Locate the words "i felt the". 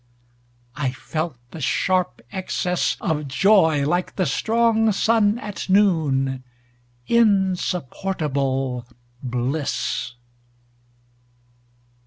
0.75-1.61